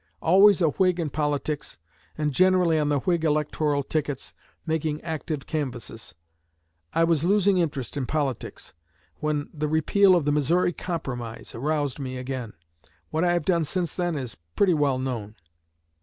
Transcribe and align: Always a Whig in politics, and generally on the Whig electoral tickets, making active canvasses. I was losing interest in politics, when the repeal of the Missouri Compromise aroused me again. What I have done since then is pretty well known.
Always 0.19 0.63
a 0.63 0.69
Whig 0.69 0.99
in 0.99 1.11
politics, 1.11 1.77
and 2.17 2.31
generally 2.31 2.79
on 2.79 2.89
the 2.89 3.01
Whig 3.01 3.23
electoral 3.23 3.83
tickets, 3.83 4.33
making 4.65 4.99
active 5.01 5.45
canvasses. 5.45 6.15
I 6.91 7.03
was 7.03 7.23
losing 7.23 7.59
interest 7.59 7.95
in 7.95 8.07
politics, 8.07 8.73
when 9.19 9.47
the 9.53 9.67
repeal 9.67 10.15
of 10.15 10.25
the 10.25 10.31
Missouri 10.31 10.73
Compromise 10.73 11.53
aroused 11.53 11.99
me 11.99 12.17
again. 12.17 12.53
What 13.11 13.23
I 13.23 13.33
have 13.33 13.45
done 13.45 13.63
since 13.63 13.93
then 13.93 14.15
is 14.15 14.37
pretty 14.55 14.73
well 14.73 14.97
known. 14.97 15.35